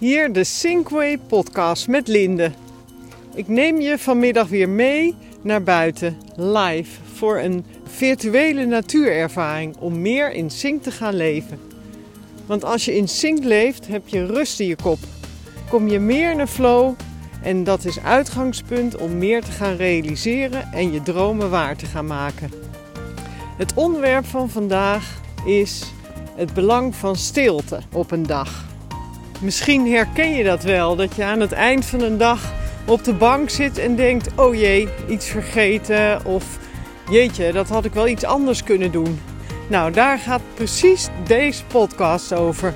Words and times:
Hier 0.00 0.32
de 0.32 0.44
Sinkway 0.44 1.18
podcast 1.18 1.88
met 1.88 2.08
Linde. 2.08 2.52
Ik 3.34 3.48
neem 3.48 3.80
je 3.80 3.98
vanmiddag 3.98 4.48
weer 4.48 4.68
mee 4.68 5.14
naar 5.42 5.62
buiten, 5.62 6.16
live, 6.36 7.00
voor 7.14 7.38
een 7.38 7.64
virtuele 7.84 8.64
natuurervaring 8.64 9.76
om 9.76 10.00
meer 10.00 10.32
in 10.32 10.50
sync 10.50 10.82
te 10.82 10.90
gaan 10.90 11.14
leven. 11.14 11.58
Want 12.46 12.64
als 12.64 12.84
je 12.84 12.96
in 12.96 13.08
sync 13.08 13.44
leeft, 13.44 13.86
heb 13.86 14.08
je 14.08 14.26
rust 14.26 14.60
in 14.60 14.66
je 14.66 14.76
kop. 14.76 14.98
Kom 15.70 15.88
je 15.88 15.98
meer 15.98 16.38
een 16.38 16.48
flow 16.48 16.94
en 17.42 17.64
dat 17.64 17.84
is 17.84 18.00
uitgangspunt 18.00 18.96
om 18.96 19.18
meer 19.18 19.42
te 19.42 19.50
gaan 19.50 19.76
realiseren 19.76 20.72
en 20.72 20.92
je 20.92 21.02
dromen 21.02 21.50
waar 21.50 21.76
te 21.76 21.86
gaan 21.86 22.06
maken. 22.06 22.50
Het 23.56 23.74
onderwerp 23.74 24.24
van 24.24 24.50
vandaag 24.50 25.20
is 25.46 25.92
het 26.36 26.54
belang 26.54 26.94
van 26.94 27.16
stilte 27.16 27.80
op 27.92 28.10
een 28.10 28.26
dag. 28.26 28.69
Misschien 29.40 29.92
herken 29.92 30.34
je 30.34 30.44
dat 30.44 30.62
wel, 30.62 30.96
dat 30.96 31.14
je 31.14 31.24
aan 31.24 31.40
het 31.40 31.52
eind 31.52 31.84
van 31.84 32.00
een 32.00 32.18
dag 32.18 32.52
op 32.86 33.04
de 33.04 33.14
bank 33.14 33.50
zit 33.50 33.78
en 33.78 33.96
denkt: 33.96 34.28
oh 34.36 34.54
jee, 34.54 34.88
iets 35.08 35.26
vergeten 35.26 36.24
of 36.24 36.58
jeetje, 37.10 37.52
dat 37.52 37.68
had 37.68 37.84
ik 37.84 37.92
wel 37.92 38.08
iets 38.08 38.24
anders 38.24 38.62
kunnen 38.62 38.92
doen. 38.92 39.20
Nou, 39.68 39.92
daar 39.92 40.18
gaat 40.18 40.40
precies 40.54 41.08
deze 41.26 41.64
podcast 41.64 42.32
over. 42.32 42.74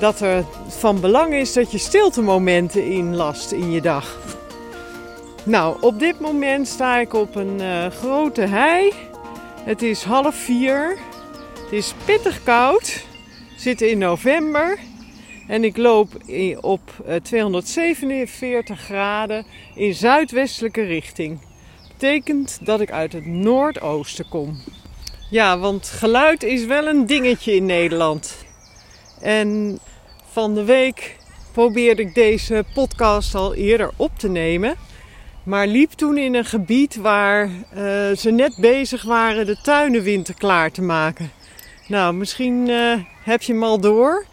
Dat 0.00 0.20
er 0.20 0.44
van 0.68 1.00
belang 1.00 1.34
is 1.34 1.52
dat 1.52 1.72
je 1.72 1.78
stiltemomenten 1.78 2.84
inlast 2.84 3.52
in 3.52 3.70
je 3.70 3.80
dag. 3.80 4.18
Nou, 5.44 5.76
op 5.80 5.98
dit 5.98 6.20
moment 6.20 6.68
sta 6.68 6.98
ik 6.98 7.14
op 7.14 7.34
een 7.34 7.60
uh, 7.60 7.86
grote 7.86 8.40
hei. 8.40 8.92
Het 9.64 9.82
is 9.82 10.02
half 10.02 10.34
vier. 10.34 10.98
Het 11.64 11.72
is 11.72 11.94
pittig 12.04 12.42
koud. 12.42 13.04
We 13.54 13.60
zitten 13.60 13.90
in 13.90 13.98
november. 13.98 14.78
En 15.48 15.64
ik 15.64 15.76
loop 15.76 16.08
op 16.60 16.80
247 17.22 18.78
eh, 18.78 18.84
graden 18.84 19.44
in 19.74 19.94
zuidwestelijke 19.94 20.82
richting. 20.82 21.40
Betekent 21.88 22.58
dat 22.62 22.80
ik 22.80 22.90
uit 22.90 23.12
het 23.12 23.26
noordoosten 23.26 24.28
kom. 24.28 24.56
Ja, 25.30 25.58
want 25.58 25.86
geluid 25.86 26.42
is 26.42 26.64
wel 26.64 26.86
een 26.86 27.06
dingetje 27.06 27.54
in 27.54 27.66
Nederland. 27.66 28.44
En 29.20 29.78
van 30.30 30.54
de 30.54 30.64
week 30.64 31.16
probeerde 31.52 32.02
ik 32.02 32.14
deze 32.14 32.64
podcast 32.74 33.34
al 33.34 33.54
eerder 33.54 33.90
op 33.96 34.18
te 34.18 34.28
nemen. 34.28 34.76
Maar 35.42 35.66
liep 35.66 35.90
toen 35.90 36.18
in 36.18 36.34
een 36.34 36.44
gebied 36.44 36.96
waar 36.96 37.46
uh, 37.46 37.52
ze 38.16 38.30
net 38.30 38.56
bezig 38.60 39.02
waren 39.02 39.46
de 39.46 39.60
tuinen 39.62 40.02
winterklaar 40.02 40.70
te 40.70 40.82
maken. 40.82 41.30
Nou, 41.88 42.14
misschien 42.14 42.68
uh, 42.68 42.94
heb 43.24 43.42
je 43.42 43.52
hem 43.52 43.62
al 43.62 43.80
door. 43.80 44.26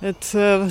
Het 0.00 0.32
uh, 0.36 0.64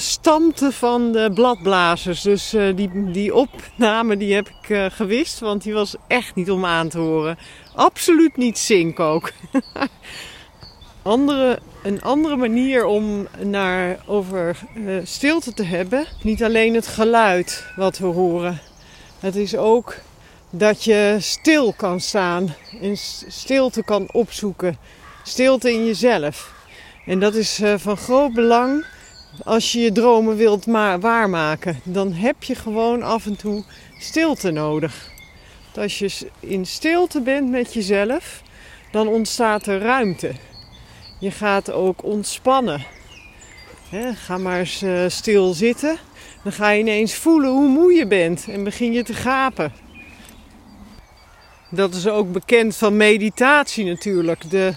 van 0.71 1.11
de 1.11 1.31
bladblazers. 1.33 2.21
Dus 2.21 2.53
uh, 2.53 2.75
die, 2.75 3.11
die 3.11 3.35
opname 3.35 4.17
die 4.17 4.33
heb 4.33 4.49
ik 4.49 4.69
uh, 4.69 4.85
gewist, 4.89 5.39
want 5.39 5.63
die 5.63 5.73
was 5.73 5.95
echt 6.07 6.35
niet 6.35 6.51
om 6.51 6.65
aan 6.65 6.89
te 6.89 6.97
horen. 6.97 7.37
Absoluut 7.75 8.37
niet 8.37 8.57
zink 8.57 8.99
ook. 8.99 9.31
andere, 11.01 11.59
een 11.83 12.01
andere 12.01 12.35
manier 12.35 12.85
om 12.85 13.27
naar, 13.43 13.99
over 14.05 14.57
stilte 15.03 15.53
te 15.53 15.63
hebben. 15.63 16.05
Niet 16.21 16.43
alleen 16.43 16.75
het 16.75 16.87
geluid 16.87 17.65
wat 17.75 17.97
we 17.97 18.07
horen. 18.07 18.59
Het 19.19 19.35
is 19.35 19.55
ook 19.55 19.95
dat 20.49 20.83
je 20.83 21.15
stil 21.19 21.73
kan 21.73 21.99
staan 21.99 22.55
en 22.81 22.97
stilte 23.27 23.83
kan 23.83 24.07
opzoeken. 24.11 24.77
Stilte 25.23 25.73
in 25.73 25.85
jezelf. 25.85 26.53
En 27.05 27.19
dat 27.19 27.35
is 27.35 27.61
van 27.77 27.97
groot 27.97 28.33
belang 28.33 28.85
als 29.43 29.71
je 29.71 29.79
je 29.79 29.91
dromen 29.91 30.35
wilt 30.35 30.65
waarmaken, 30.99 31.79
dan 31.83 32.13
heb 32.13 32.43
je 32.43 32.55
gewoon 32.55 33.03
af 33.03 33.25
en 33.25 33.35
toe 33.35 33.63
stilte 33.99 34.51
nodig. 34.51 35.11
als 35.75 35.99
je 35.99 36.27
in 36.39 36.65
stilte 36.65 37.21
bent 37.21 37.49
met 37.49 37.73
jezelf, 37.73 38.41
dan 38.91 39.07
ontstaat 39.07 39.67
er 39.67 39.79
ruimte. 39.79 40.31
Je 41.19 41.31
gaat 41.31 41.71
ook 41.71 42.03
ontspannen. 42.03 42.85
ga 44.13 44.37
maar 44.37 44.59
eens 44.59 44.83
uh, 44.83 45.05
stil 45.07 45.53
zitten. 45.53 45.97
Dan 46.43 46.51
ga 46.51 46.69
je 46.69 46.79
ineens 46.79 47.13
voelen 47.13 47.49
hoe 47.49 47.67
moe 47.67 47.93
je 47.93 48.07
bent 48.07 48.47
en 48.49 48.63
begin 48.63 48.93
je 48.93 49.03
te 49.03 49.13
gapen. 49.13 49.73
Dat 51.69 51.93
is 51.93 52.07
ook 52.07 52.31
bekend 52.31 52.75
van 52.75 52.97
meditatie 52.97 53.85
natuurlijk. 53.85 54.49
De 54.49 54.73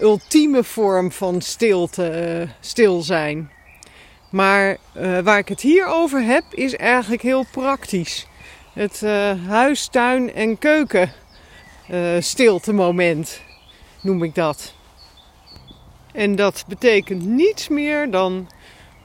ultieme 0.00 0.64
vorm 0.64 1.12
van 1.12 1.40
stilte, 1.40 2.38
uh, 2.40 2.50
stil 2.60 3.02
zijn. 3.02 3.50
Maar 4.30 4.76
uh, 4.96 5.18
waar 5.18 5.38
ik 5.38 5.48
het 5.48 5.60
hier 5.60 5.86
over 5.86 6.22
heb, 6.22 6.44
is 6.50 6.76
eigenlijk 6.76 7.22
heel 7.22 7.44
praktisch. 7.50 8.26
Het 8.72 9.00
uh, 9.04 9.32
huis, 9.46 9.86
tuin 9.86 10.34
en 10.34 10.58
keuken 10.58 11.12
uh, 11.90 12.20
stilte 12.20 12.72
moment 12.72 13.40
noem 14.00 14.22
ik 14.22 14.34
dat. 14.34 14.74
En 16.12 16.36
dat 16.36 16.64
betekent 16.68 17.24
niets 17.24 17.68
meer 17.68 18.10
dan 18.10 18.48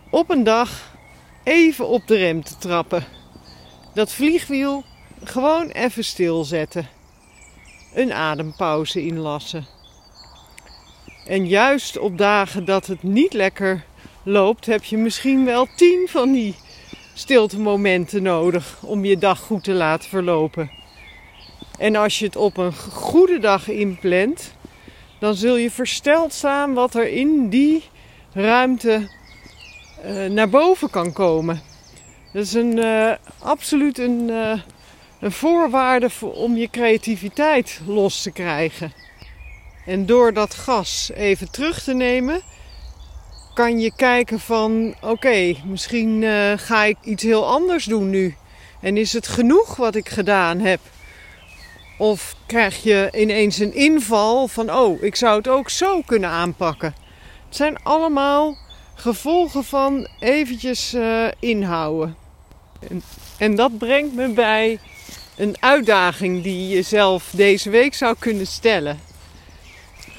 op 0.09 0.29
een 0.29 0.43
dag 0.43 0.95
even 1.43 1.87
op 1.87 2.07
de 2.07 2.15
rem 2.15 2.43
te 2.43 2.57
trappen. 2.57 3.05
Dat 3.93 4.11
vliegwiel 4.11 4.83
gewoon 5.23 5.69
even 5.69 6.03
stilzetten. 6.03 6.87
Een 7.93 8.13
adempauze 8.13 9.05
inlassen. 9.05 9.65
En 11.25 11.47
juist 11.47 11.97
op 11.97 12.17
dagen 12.17 12.65
dat 12.65 12.85
het 12.85 13.03
niet 13.03 13.33
lekker 13.33 13.83
loopt, 14.23 14.65
heb 14.65 14.83
je 14.83 14.97
misschien 14.97 15.45
wel 15.45 15.67
tien 15.75 16.07
van 16.09 16.31
die 16.31 16.55
stilte 17.13 17.59
momenten 17.59 18.23
nodig 18.23 18.77
om 18.81 19.05
je 19.05 19.17
dag 19.17 19.39
goed 19.39 19.63
te 19.63 19.73
laten 19.73 20.09
verlopen. 20.09 20.71
En 21.77 21.95
als 21.95 22.19
je 22.19 22.25
het 22.25 22.35
op 22.35 22.57
een 22.57 22.73
goede 22.73 23.39
dag 23.39 23.69
inplant, 23.69 24.53
dan 25.19 25.35
zul 25.35 25.55
je 25.55 25.71
versteld 25.71 26.33
staan 26.33 26.73
wat 26.73 26.95
er 26.95 27.07
in 27.07 27.49
die 27.49 27.83
ruimte 28.33 29.09
uh, 30.05 30.25
naar 30.25 30.49
boven 30.49 30.89
kan 30.89 31.13
komen. 31.13 31.61
Dat 32.33 32.43
is 32.43 32.53
een, 32.53 32.77
uh, 32.77 33.11
absoluut 33.39 33.97
een, 33.97 34.27
uh, 34.29 34.59
een 35.19 35.31
voorwaarde 35.31 36.09
voor, 36.09 36.33
om 36.33 36.57
je 36.57 36.69
creativiteit 36.69 37.81
los 37.85 38.21
te 38.21 38.31
krijgen. 38.31 38.93
En 39.85 40.05
door 40.05 40.33
dat 40.33 40.53
gas 40.53 41.11
even 41.15 41.51
terug 41.51 41.83
te 41.83 41.93
nemen, 41.93 42.41
kan 43.53 43.79
je 43.79 43.91
kijken 43.95 44.39
van 44.39 44.95
oké, 45.01 45.55
misschien 45.65 46.21
uh, 46.21 46.51
ga 46.55 46.83
ik 46.83 46.97
iets 47.01 47.23
heel 47.23 47.47
anders 47.47 47.85
doen 47.85 48.09
nu. 48.09 48.35
En 48.79 48.97
is 48.97 49.13
het 49.13 49.27
genoeg 49.27 49.75
wat 49.75 49.95
ik 49.95 50.09
gedaan 50.09 50.59
heb? 50.59 50.79
Of 51.97 52.35
krijg 52.45 52.83
je 52.83 53.09
ineens 53.17 53.59
een 53.59 53.73
inval 53.73 54.47
van 54.47 54.73
oh, 54.73 55.03
ik 55.03 55.15
zou 55.15 55.37
het 55.37 55.47
ook 55.47 55.69
zo 55.69 56.01
kunnen 56.01 56.29
aanpakken. 56.29 56.95
Het 57.45 57.55
zijn 57.55 57.83
allemaal 57.83 58.57
gevolgen 58.95 59.63
van 59.63 60.07
eventjes 60.19 60.93
uh, 60.93 61.27
inhouden. 61.39 62.15
En, 62.89 63.03
en 63.37 63.55
dat 63.55 63.77
brengt 63.77 64.15
me 64.15 64.27
bij 64.27 64.79
een 65.35 65.55
uitdaging 65.59 66.43
die 66.43 66.67
je 66.67 66.81
zelf 66.81 67.29
deze 67.35 67.69
week 67.69 67.93
zou 67.93 68.15
kunnen 68.19 68.47
stellen. 68.47 68.99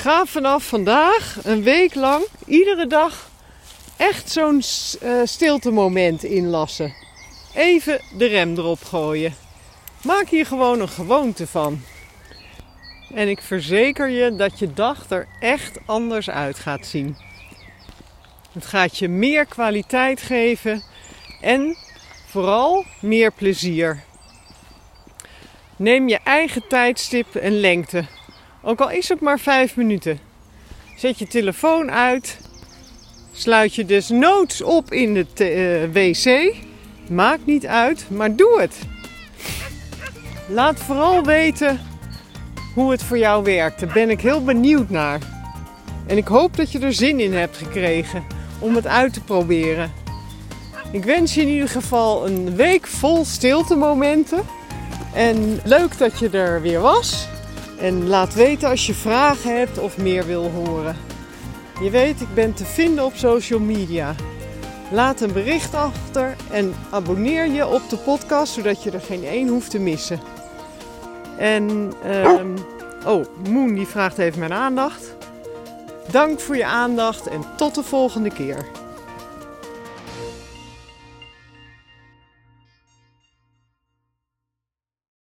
Ga 0.05 0.25
vanaf 0.27 0.67
vandaag 0.67 1.39
een 1.43 1.63
week 1.63 1.95
lang, 1.95 2.27
iedere 2.47 2.87
dag, 2.87 3.31
echt 3.97 4.31
zo'n 4.31 4.63
uh, 5.03 5.21
stilte 5.25 5.71
moment 5.71 6.25
inlassen. 6.25 6.95
Even 7.55 8.01
de 8.19 8.27
rem 8.27 8.57
erop 8.57 8.85
gooien. 8.85 9.35
Maak 10.03 10.29
hier 10.29 10.47
gewoon 10.47 10.81
een 10.81 10.89
gewoonte 10.89 11.47
van. 11.47 11.83
En 13.15 13.29
ik 13.29 13.43
verzeker 13.43 14.09
je 14.09 14.37
dat 14.37 14.59
je 14.59 14.73
dag 14.73 15.11
er 15.11 15.29
echt 15.41 15.79
anders 15.87 16.31
uit 16.31 16.59
gaat 16.59 16.87
zien. 16.87 17.17
Het 18.53 18.67
gaat 18.67 18.99
je 18.99 19.09
meer 19.09 19.47
kwaliteit 19.47 20.23
geven 20.23 20.83
en 21.41 21.77
vooral 22.27 22.85
meer 23.01 23.33
plezier. 23.33 24.03
Neem 25.77 26.09
je 26.09 26.19
eigen 26.25 26.69
tijdstip 26.69 27.35
en 27.35 27.61
lengte 27.61 28.05
ook 28.65 28.81
al 28.81 28.91
is 28.91 29.09
het 29.09 29.21
maar 29.21 29.39
vijf 29.39 29.77
minuten. 29.77 30.19
Zet 30.97 31.19
je 31.19 31.27
telefoon 31.27 31.91
uit. 31.91 32.39
Sluit 33.33 33.75
je 33.75 33.85
dus 33.85 34.09
noods 34.09 34.63
op 34.63 34.93
in 34.93 35.17
het 35.17 35.41
uh, 35.41 35.83
wc. 35.93 36.55
Maakt 37.09 37.47
niet 37.47 37.67
uit, 37.67 38.07
maar 38.11 38.37
doe 38.37 38.61
het. 38.61 38.79
Laat 40.49 40.81
vooral 40.81 41.25
weten 41.25 41.81
hoe 42.75 42.91
het 42.91 43.03
voor 43.03 43.19
jou 43.19 43.45
werkt. 43.45 43.81
Daar 43.81 43.93
ben 43.93 44.11
ik 44.11 44.21
heel 44.21 44.45
benieuwd 44.45 44.91
naar. 44.91 45.21
En 46.07 46.17
ik 46.17 46.27
hoop 46.27 46.57
dat 46.57 46.73
je 46.73 46.79
er 46.79 46.93
zin 46.93 47.21
in 47.21 47.33
hebt 47.35 47.57
gekregen 47.57 48.25
om 48.59 48.75
het 48.75 48.87
uit 48.87 49.13
te 49.13 49.21
proberen. 49.21 49.93
Ik 50.93 51.05
wens 51.05 51.35
je 51.35 51.41
in 51.41 51.49
ieder 51.49 51.69
geval 51.69 52.27
een 52.27 52.57
week 52.57 52.87
vol 52.87 53.25
stilte 53.25 53.77
momenten. 53.77 54.43
En 55.15 55.61
leuk 55.65 55.99
dat 55.99 56.19
je 56.19 56.29
er 56.29 56.63
weer 56.63 56.81
was. 56.81 57.29
En 57.79 58.07
laat 58.09 58.35
weten 58.35 58.69
als 58.69 58.87
je 58.87 58.95
vragen 58.95 59.57
hebt 59.57 59.79
of 59.79 59.99
meer 59.99 60.27
wil 60.27 60.51
horen. 60.51 60.97
Je 61.83 61.91
weet, 61.91 62.21
ik 62.21 62.35
ben 62.35 62.55
te 62.55 62.65
vinden 62.65 63.05
op 63.05 63.15
social 63.15 63.61
media. 63.61 64.15
Laat 64.91 65.21
een 65.21 65.33
bericht 65.33 65.75
achter 65.75 66.37
en 66.51 66.75
abonneer 66.91 67.47
je 67.47 67.69
op 67.69 67.89
de 67.89 67.97
podcast 67.97 68.53
zodat 68.53 68.83
je 68.83 68.91
er 68.91 69.01
geen 69.01 69.25
één 69.25 69.49
hoeft 69.49 69.71
te 69.71 69.79
missen. 69.79 70.21
En 71.39 71.93
ehm, 72.05 72.57
oh, 73.07 73.25
Moon 73.51 73.75
die 73.75 73.87
vraagt 73.87 74.19
even 74.19 74.39
mijn 74.39 74.53
aandacht. 74.53 75.17
Dank 76.11 76.41
voor 76.41 76.57
je 76.57 76.67
aandacht 76.67 77.27
en 77.27 77.45
tot 77.57 77.75
de 77.75 77.83
volgende 77.83 78.31
keer. 78.31 78.67